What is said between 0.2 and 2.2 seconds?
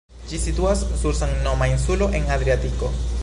Ĝi situas sur samnoma insulo